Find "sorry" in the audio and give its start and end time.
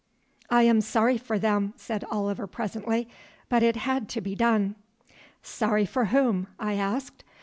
0.81-1.19, 5.43-5.85